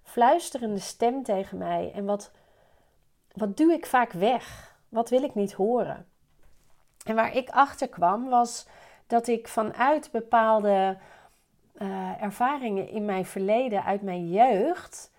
fluisterende 0.03 0.79
stem 0.79 1.23
tegen 1.23 1.57
mij? 1.57 1.91
En 1.95 2.05
wat, 2.05 2.31
wat 3.31 3.57
duw 3.57 3.69
ik 3.69 3.85
vaak 3.85 4.11
weg? 4.11 4.75
Wat 4.89 5.09
wil 5.09 5.23
ik 5.23 5.35
niet 5.35 5.53
horen? 5.53 6.07
En 7.05 7.15
waar 7.15 7.35
ik 7.35 7.49
achter 7.49 7.89
kwam 7.89 8.29
was 8.29 8.65
dat 9.13 9.27
ik 9.27 9.47
vanuit 9.47 10.11
bepaalde 10.11 10.97
uh, 11.81 12.21
ervaringen 12.21 12.89
in 12.89 13.05
mijn 13.05 13.25
verleden, 13.25 13.83
uit 13.83 14.01
mijn 14.01 14.29
jeugd, 14.29 15.11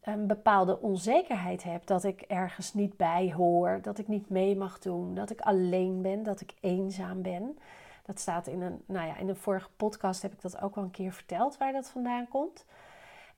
een 0.00 0.26
bepaalde 0.26 0.80
onzekerheid 0.80 1.62
heb. 1.62 1.86
Dat 1.86 2.04
ik 2.04 2.20
ergens 2.20 2.74
niet 2.74 2.96
bij 2.96 3.32
hoor, 3.36 3.78
dat 3.82 3.98
ik 3.98 4.08
niet 4.08 4.28
mee 4.28 4.56
mag 4.56 4.78
doen, 4.78 5.14
dat 5.14 5.30
ik 5.30 5.40
alleen 5.40 6.02
ben, 6.02 6.22
dat 6.22 6.40
ik 6.40 6.54
eenzaam 6.60 7.22
ben. 7.22 7.58
Dat 8.02 8.20
staat 8.20 8.46
in 8.46 8.62
een, 8.62 8.82
nou 8.86 9.06
ja, 9.06 9.16
in 9.16 9.28
een 9.28 9.36
vorige 9.36 9.70
podcast 9.76 10.22
heb 10.22 10.32
ik 10.32 10.42
dat 10.42 10.60
ook 10.60 10.74
wel 10.74 10.84
een 10.84 10.90
keer 10.90 11.12
verteld 11.12 11.58
waar 11.58 11.72
dat 11.72 11.88
vandaan 11.88 12.28
komt. 12.28 12.64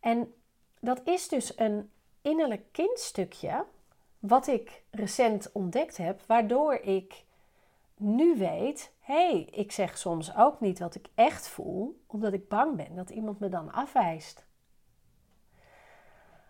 En 0.01 0.35
dat 0.81 1.01
is 1.05 1.29
dus 1.29 1.59
een 1.59 1.91
innerlijk 2.23 2.65
kindstukje 2.73 3.65
wat 4.19 4.47
ik 4.47 4.83
recent 4.91 5.53
ontdekt 5.53 5.97
heb, 5.97 6.21
waardoor 6.27 6.75
ik 6.75 7.25
nu 7.97 8.37
weet, 8.37 8.93
hey, 9.05 9.49
ik 9.51 9.73
zeg 9.73 9.99
soms 9.99 10.37
ook 10.37 10.61
niet 10.61 10.79
wat 10.79 10.95
ik 10.95 11.07
echt 11.15 11.49
voel, 11.49 12.05
omdat 12.07 12.33
ik 12.33 12.49
bang 12.49 12.77
ben 12.77 12.95
dat 12.95 13.11
iemand 13.11 13.39
me 13.39 13.49
dan 13.49 13.73
afwijst. 13.73 14.47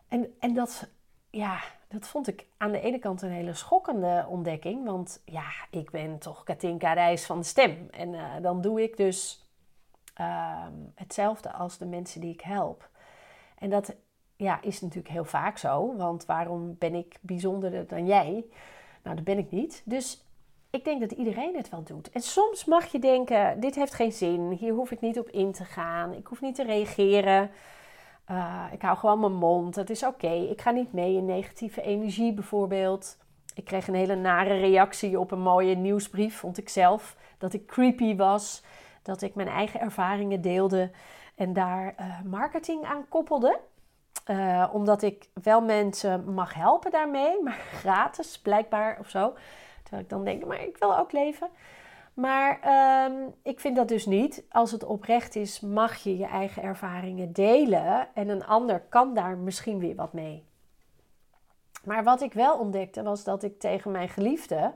En, 0.09 0.35
en 0.39 0.55
dat, 0.55 0.89
ja, 1.31 1.61
dat 1.89 2.07
vond 2.07 2.29
ik 2.29 2.47
aan 2.57 2.73
de 2.73 2.81
ene 2.81 2.99
kant 2.99 3.23
een 3.23 3.31
hele 3.31 3.55
schokkende 3.55 4.27
ontdekking. 4.29 4.85
Want 4.85 5.23
ja, 5.25 5.49
ik 5.71 5.91
ben 5.91 6.19
toch 6.19 6.45
Katinka 6.45 6.93
Reis 6.93 7.27
van 7.27 7.39
de 7.39 7.45
stem. 7.45 7.89
En 7.91 8.13
uh, 8.13 8.35
dan 8.43 8.61
doe 8.61 8.83
ik 8.83 8.97
dus 8.97 9.49
uh, 10.21 10.67
hetzelfde 10.95 11.53
als 11.53 11.79
de 11.79 11.87
mensen 11.87 12.21
die 12.21 12.33
ik 12.33 12.41
help. 12.41 12.91
En 13.59 13.71
dat 13.71 13.97
ja, 14.37 14.63
is 14.63 14.81
natuurlijk 14.81 15.15
heel 15.15 15.25
vaak 15.25 15.59
zo. 15.59 15.97
Want 15.97 16.25
waarom 16.25 16.79
ben 16.79 16.95
ik 16.95 17.19
bijzonderder 17.21 17.87
dan 17.87 18.07
jij? 18.07 18.45
Nou, 19.03 19.17
dat 19.17 19.25
ben 19.25 19.39
ik 19.39 19.51
niet. 19.51 19.83
Dus 19.85 20.24
ik 20.75 20.85
denk 20.85 21.01
dat 21.01 21.11
iedereen 21.13 21.57
het 21.57 21.69
wel 21.69 21.83
doet. 21.83 22.11
En 22.11 22.21
soms 22.21 22.65
mag 22.65 22.93
je 22.93 22.99
denken: 22.99 23.61
dit 23.61 23.75
heeft 23.75 23.95
geen 23.95 24.13
zin. 24.13 24.51
Hier 24.51 24.73
hoef 24.73 24.91
ik 24.91 25.01
niet 25.01 25.19
op 25.19 25.29
in 25.29 25.53
te 25.53 25.65
gaan. 25.65 26.13
Ik 26.13 26.27
hoef 26.27 26.41
niet 26.41 26.55
te 26.55 26.65
reageren. 26.65 27.51
Uh, 28.31 28.65
ik 28.73 28.83
hou 28.83 28.97
gewoon 28.97 29.21
mijn 29.21 29.35
mond. 29.35 29.77
Het 29.77 29.91
is 29.91 30.05
oké. 30.05 30.33
Ik 30.33 30.61
ga 30.61 30.71
niet 30.71 30.93
mee 30.93 31.17
in 31.17 31.25
negatieve 31.25 31.83
energie 31.83 32.33
bijvoorbeeld. 32.33 33.19
Ik 33.55 33.65
kreeg 33.65 33.89
een 33.89 33.95
hele 33.95 34.15
nare 34.15 34.59
reactie 34.59 35.19
op 35.19 35.31
een 35.31 35.41
mooie 35.41 35.77
nieuwsbrief, 35.77 36.37
vond 36.37 36.59
ik 36.59 36.69
zelf. 36.69 37.17
Dat 37.39 37.53
ik 37.53 37.67
creepy 37.67 38.17
was. 38.17 38.63
Dat 39.03 39.23
ik 39.23 39.35
mijn 39.35 39.49
eigen 39.49 39.81
ervaringen 39.81 40.41
deelde 40.41 40.91
en 41.35 41.53
daar 41.53 41.95
uh, 42.01 42.21
marketing 42.31 42.85
aan 42.85 43.09
koppelde. 43.09 43.61
Uh, 44.31 44.69
omdat 44.73 45.03
ik 45.03 45.29
wel 45.43 45.61
mensen 45.61 46.35
mag 46.35 46.55
helpen 46.55 46.91
daarmee, 46.91 47.43
maar 47.43 47.59
gratis 47.83 48.39
blijkbaar 48.39 48.97
of 49.01 49.09
zo. 49.09 49.35
Terwijl 49.85 50.03
ik 50.03 50.09
dan 50.09 50.25
denk, 50.25 50.45
maar 50.45 50.63
ik 50.63 50.77
wil 50.77 50.99
ook 50.99 51.13
leven. 51.13 51.49
Maar 52.15 52.59
um, 53.11 53.35
ik 53.43 53.61
vind 53.61 53.77
dat 53.77 53.89
dus 53.89 54.07
niet. 54.07 54.45
Als 54.51 54.71
het 54.73 54.85
oprecht 54.85 55.37
is, 55.37 55.61
mag 55.61 55.97
je 55.97 56.17
je 56.17 56.27
eigen 56.27 56.63
ervaringen 56.63 57.33
delen. 57.33 58.09
En 58.15 58.29
een 58.29 58.45
ander 58.45 58.81
kan 58.81 59.15
daar 59.15 59.37
misschien 59.37 59.79
weer 59.79 59.95
wat 59.95 60.13
mee. 60.13 60.45
Maar 61.85 62.05
wat 62.05 62.23
ik 62.23 62.33
wel 62.33 62.59
ontdekte 62.59 63.03
was 63.03 63.25
dat 63.25 63.43
ik 63.43 63.59
tegen 63.59 63.91
mijn 63.91 64.09
geliefde, 64.09 64.75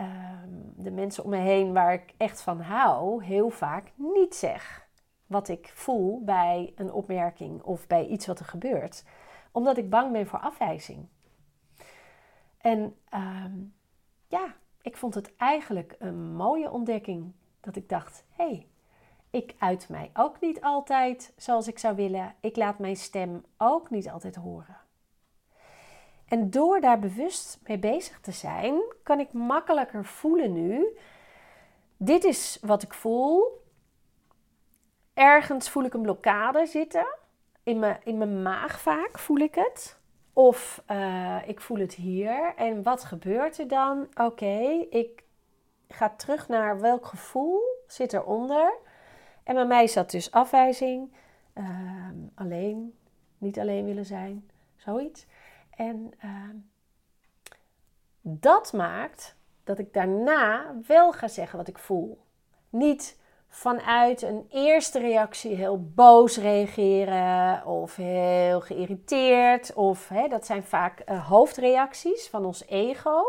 um, 0.00 0.72
de 0.76 0.90
mensen 0.90 1.24
om 1.24 1.30
me 1.30 1.36
heen 1.36 1.72
waar 1.72 1.92
ik 1.92 2.14
echt 2.16 2.40
van 2.40 2.60
hou, 2.60 3.24
heel 3.24 3.50
vaak 3.50 3.92
niet 3.94 4.34
zeg 4.34 4.86
wat 5.26 5.48
ik 5.48 5.70
voel 5.74 6.24
bij 6.24 6.72
een 6.76 6.92
opmerking 6.92 7.62
of 7.62 7.86
bij 7.86 8.06
iets 8.06 8.26
wat 8.26 8.38
er 8.38 8.44
gebeurt. 8.44 9.04
Omdat 9.52 9.76
ik 9.76 9.90
bang 9.90 10.12
ben 10.12 10.26
voor 10.26 10.38
afwijzing. 10.38 11.08
En 12.58 12.96
um, 13.14 13.74
ja, 14.38 14.54
ik 14.82 14.96
vond 14.96 15.14
het 15.14 15.36
eigenlijk 15.36 15.94
een 15.98 16.34
mooie 16.34 16.70
ontdekking. 16.70 17.32
Dat 17.60 17.76
ik 17.76 17.88
dacht, 17.88 18.24
hé, 18.30 18.44
hey, 18.44 18.68
ik 19.30 19.54
uit 19.58 19.88
mij 19.88 20.10
ook 20.14 20.40
niet 20.40 20.60
altijd 20.60 21.32
zoals 21.36 21.68
ik 21.68 21.78
zou 21.78 21.96
willen. 21.96 22.34
Ik 22.40 22.56
laat 22.56 22.78
mijn 22.78 22.96
stem 22.96 23.44
ook 23.56 23.90
niet 23.90 24.10
altijd 24.10 24.34
horen. 24.34 24.76
En 26.28 26.50
door 26.50 26.80
daar 26.80 26.98
bewust 26.98 27.60
mee 27.66 27.78
bezig 27.78 28.20
te 28.20 28.32
zijn, 28.32 28.82
kan 29.02 29.20
ik 29.20 29.32
makkelijker 29.32 30.04
voelen 30.04 30.52
nu. 30.52 30.96
Dit 31.96 32.24
is 32.24 32.58
wat 32.60 32.82
ik 32.82 32.94
voel. 32.94 33.64
Ergens 35.14 35.70
voel 35.70 35.84
ik 35.84 35.94
een 35.94 36.02
blokkade 36.02 36.66
zitten. 36.66 37.06
In 37.62 37.78
mijn, 37.78 38.00
in 38.04 38.18
mijn 38.18 38.42
maag 38.42 38.80
vaak 38.80 39.18
voel 39.18 39.38
ik 39.38 39.54
het. 39.54 39.95
Of 40.38 40.82
uh, 40.90 41.38
ik 41.46 41.60
voel 41.60 41.78
het 41.78 41.94
hier. 41.94 42.54
En 42.56 42.82
wat 42.82 43.04
gebeurt 43.04 43.58
er 43.58 43.68
dan? 43.68 44.08
Oké, 44.14 44.86
ik 44.90 45.24
ga 45.88 46.08
terug 46.08 46.48
naar 46.48 46.80
welk 46.80 47.06
gevoel 47.06 47.60
zit 47.86 48.12
eronder. 48.12 48.78
En 49.42 49.54
bij 49.54 49.66
mij 49.66 49.86
zat 49.86 50.10
dus 50.10 50.30
afwijzing, 50.30 51.12
uh, 51.54 52.08
alleen, 52.34 52.98
niet 53.38 53.58
alleen 53.58 53.84
willen 53.84 54.04
zijn, 54.04 54.50
zoiets. 54.76 55.26
En 55.70 56.12
uh, 56.24 56.50
dat 58.20 58.72
maakt 58.72 59.36
dat 59.64 59.78
ik 59.78 59.92
daarna 59.92 60.74
wel 60.86 61.12
ga 61.12 61.28
zeggen 61.28 61.58
wat 61.58 61.68
ik 61.68 61.78
voel. 61.78 62.20
Niet 62.70 63.20
vanuit 63.48 64.22
een 64.22 64.46
eerste 64.50 64.98
reactie 64.98 65.54
heel 65.54 65.90
boos 65.94 66.36
reageren 66.36 67.66
of 67.66 67.96
heel 67.96 68.60
geïrriteerd. 68.60 69.74
Of 69.74 70.08
hè, 70.08 70.28
dat 70.28 70.46
zijn 70.46 70.62
vaak 70.62 71.02
uh, 71.06 71.28
hoofdreacties 71.28 72.28
van 72.28 72.44
ons 72.44 72.66
ego. 72.66 73.22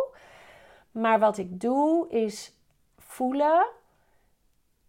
Maar 0.92 1.20
wat 1.20 1.38
ik 1.38 1.62
doe 1.62 2.10
is 2.10 2.54
voelen 2.98 3.68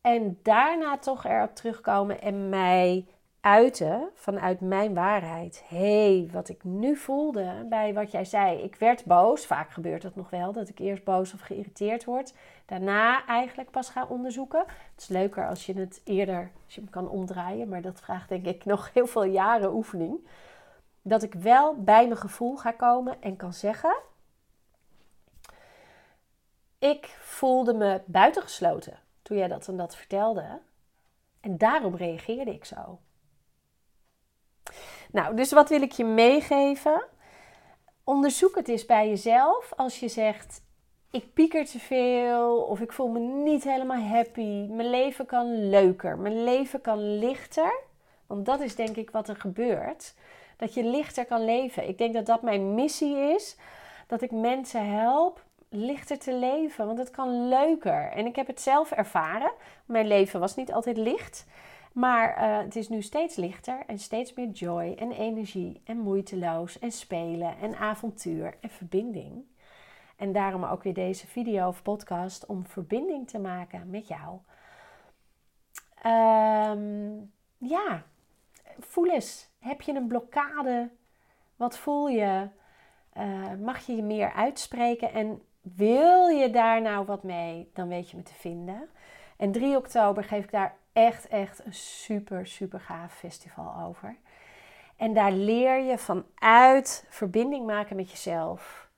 en 0.01 0.39
daarna 0.43 0.99
toch 0.99 1.25
erop 1.25 1.55
terugkomen 1.55 2.21
en 2.21 2.49
mij 2.49 3.07
uiten 3.49 4.11
vanuit 4.15 4.61
mijn 4.61 4.95
waarheid. 4.95 5.65
Hé, 5.69 6.19
hey, 6.19 6.29
wat 6.33 6.49
ik 6.49 6.65
nu 6.65 6.97
voelde 6.97 7.67
bij 7.69 7.95
wat 7.95 8.11
jij 8.11 8.25
zei. 8.25 8.63
Ik 8.63 8.77
werd 8.77 9.05
boos. 9.05 9.47
Vaak 9.47 9.71
gebeurt 9.71 10.03
dat 10.03 10.17
nog 10.17 10.31
wel, 10.31 10.53
dat 10.53 10.69
ik 10.69 10.79
eerst 10.79 11.05
boos 11.05 11.35
of 11.35 11.41
geïrriteerd 11.41 12.05
word. 12.05 12.35
Daarna 12.67 13.27
eigenlijk 13.27 13.71
pas 13.71 13.91
ga 13.91 14.07
onderzoeken. 14.07 14.65
Het 14.67 15.01
is 15.01 15.09
leuker 15.09 15.49
als 15.49 15.67
je 15.67 15.75
het 15.75 16.01
eerder 16.05 16.51
als 16.65 16.75
je 16.75 16.81
hem 16.81 16.91
kan 16.91 17.09
omdraaien. 17.09 17.69
Maar 17.69 17.83
dat 17.83 18.01
vraagt 18.01 18.29
denk 18.29 18.47
ik 18.47 18.65
nog 18.65 18.93
heel 18.93 19.07
veel 19.07 19.25
jaren 19.25 19.75
oefening. 19.75 20.27
Dat 21.03 21.23
ik 21.23 21.35
wel 21.35 21.75
bij 21.75 22.07
mijn 22.07 22.21
gevoel 22.21 22.57
ga 22.57 22.71
komen 22.71 23.23
en 23.23 23.37
kan 23.37 23.53
zeggen... 23.53 23.97
Ik 26.79 27.07
voelde 27.21 27.75
me 27.75 28.01
buitengesloten 28.07 28.99
toen 29.23 29.37
jij 29.37 29.49
dat 29.49 29.69
en 29.69 29.77
dat 29.77 29.97
vertelde. 29.97 30.61
En 31.41 31.59
daarom 31.59 31.97
reageerde 31.97 32.55
ik 32.55 32.65
zo. 32.65 32.99
Nou, 35.13 35.37
dus 35.37 35.53
wat 35.53 35.69
wil 35.69 35.83
ik 35.83 35.93
je 35.93 36.05
meegeven? 36.05 37.05
Onderzoek 38.05 38.57
het 38.57 38.69
eens 38.69 38.87
bij 38.87 39.09
jezelf 39.09 39.73
als 39.77 40.01
je 40.01 40.09
zegt: 40.09 40.63
ik 41.11 41.33
pieker 41.35 41.67
te 41.67 41.79
veel 41.79 42.57
of 42.57 42.81
ik 42.81 42.93
voel 42.93 43.09
me 43.09 43.19
niet 43.19 43.65
helemaal 43.65 44.03
happy. 44.03 44.67
Mijn 44.69 44.91
leven 44.91 45.27
kan 45.27 45.69
leuker, 45.69 46.19
mijn 46.19 46.45
leven 46.45 46.81
kan 46.81 47.19
lichter. 47.19 47.81
Want 48.27 48.47
dat 48.47 48.61
is 48.61 48.75
denk 48.75 48.97
ik 48.97 49.11
wat 49.11 49.29
er 49.29 49.37
gebeurt. 49.37 50.15
Dat 50.57 50.75
je 50.75 50.85
lichter 50.85 51.25
kan 51.25 51.45
leven. 51.45 51.89
Ik 51.89 51.99
denk 51.99 52.15
dat 52.15 52.27
dat 52.27 52.43
mijn 52.43 52.75
missie 52.75 53.17
is. 53.17 53.57
Dat 54.07 54.23
ik 54.23 54.31
mensen 54.31 54.91
help 54.91 55.45
lichter 55.69 56.19
te 56.19 56.33
leven. 56.33 56.87
Want 56.87 56.99
het 56.99 57.11
kan 57.11 57.49
leuker. 57.49 58.11
En 58.11 58.27
ik 58.27 58.37
heb 58.37 58.47
het 58.47 58.61
zelf 58.61 58.91
ervaren. 58.91 59.53
Mijn 59.85 60.07
leven 60.07 60.41
was 60.41 60.57
niet 60.57 60.73
altijd 60.73 60.97
licht. 60.97 61.47
Maar 61.93 62.37
uh, 62.37 62.59
het 62.59 62.77
is 62.77 62.89
nu 62.89 63.03
steeds 63.03 63.37
lichter 63.37 63.83
en 63.87 63.99
steeds 63.99 64.35
meer 64.35 64.49
joy 64.49 64.95
en 64.99 65.13
energie 65.13 65.81
en 65.85 65.99
moeiteloos 65.99 66.79
en 66.79 66.93
spelen 66.93 67.59
en 67.59 67.77
avontuur 67.77 68.55
en 68.61 68.71
verbinding. 68.71 69.45
En 70.17 70.33
daarom 70.33 70.65
ook 70.65 70.83
weer 70.83 70.95
deze 70.95 71.27
video 71.27 71.69
of 71.69 71.83
podcast 71.83 72.47
om 72.47 72.67
verbinding 72.67 73.29
te 73.29 73.39
maken 73.39 73.91
met 73.91 74.09
jou. 74.09 74.39
Um, 76.07 77.33
ja, 77.59 78.03
voel 78.79 79.11
eens. 79.11 79.49
Heb 79.59 79.81
je 79.81 79.95
een 79.95 80.07
blokkade? 80.07 80.91
Wat 81.57 81.79
voel 81.79 82.09
je? 82.09 82.49
Uh, 83.17 83.53
mag 83.61 83.87
je 83.87 83.97
je 83.97 84.03
meer 84.03 84.33
uitspreken? 84.33 85.13
En 85.13 85.43
wil 85.61 86.27
je 86.27 86.51
daar 86.51 86.83
nou 86.83 87.07
wat 87.07 87.23
mee? 87.23 87.71
Dan 87.75 87.89
weet 87.89 88.11
je 88.11 88.17
me 88.17 88.23
te 88.23 88.35
vinden. 88.35 88.89
En 89.37 89.53
3 89.53 89.77
oktober 89.77 90.25
geef 90.25 90.45
ik 90.45 90.51
daar 90.51 90.77
echt, 90.99 91.29
echt 91.29 91.65
een 91.65 91.75
super, 91.75 92.47
super 92.47 92.81
gaaf 92.81 93.15
festival 93.15 93.75
over. 93.87 94.17
En 94.97 95.15
daar 95.15 95.33
leer 95.33 95.79
je 95.79 95.99
vanuit 95.99 97.05
verbinding 97.09 97.67
maken 97.67 97.97
met 97.97 98.11
jezelf, 98.11 98.89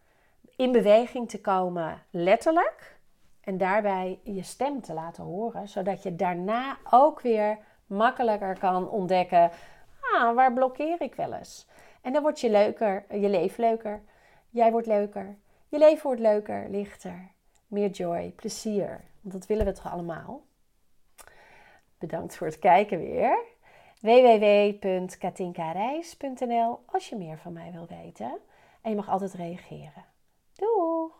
in 0.57 0.73
beweging 0.73 1.29
te 1.29 1.41
komen, 1.41 2.03
letterlijk. 2.11 2.99
En 3.41 3.59
daarbij 3.59 4.21
je 4.23 4.43
stem 4.43 4.81
te 4.81 4.93
laten 4.93 5.25
horen, 5.25 5.69
zodat 5.69 6.03
je 6.03 6.17
daarna 6.17 6.79
ook 6.91 7.21
weer 7.21 7.59
makkelijker 7.87 8.59
kan 8.59 8.89
ontdekken: 8.89 9.51
ah, 10.01 10.35
waar 10.35 10.53
blokkeer 10.53 11.01
ik 11.01 11.15
wel 11.15 11.35
eens? 11.35 11.67
En 12.01 12.13
dan 12.13 12.23
wordt 12.23 12.41
je 12.41 12.51
leuker, 12.51 13.05
je 13.11 13.29
leven 13.29 13.65
leuker, 13.65 14.03
jij 14.51 14.71
wordt 14.71 14.87
leuker, 14.87 15.37
je 15.69 15.79
leven 15.79 16.03
wordt 16.03 16.21
leuker, 16.21 16.67
lichter, 16.69 17.29
meer 17.67 17.91
joy, 17.91 18.33
plezier. 18.37 19.01
Want 19.21 19.35
dat 19.35 19.47
willen 19.47 19.67
we 19.67 19.73
toch 19.73 19.93
allemaal? 19.93 20.49
Bedankt 22.01 22.37
voor 22.37 22.47
het 22.47 22.59
kijken 22.59 22.99
weer. 22.99 23.45
www.katinkareis.nl 24.01 26.79
als 26.87 27.09
je 27.09 27.17
meer 27.17 27.39
van 27.39 27.53
mij 27.53 27.73
wil 27.73 27.87
weten. 27.87 28.39
En 28.83 28.91
je 28.91 28.97
mag 28.97 29.09
altijd 29.09 29.35
reageren. 29.35 30.05
Doeg! 30.55 31.20